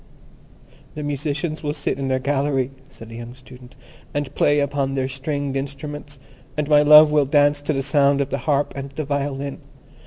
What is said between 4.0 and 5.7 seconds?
"and play upon their stringed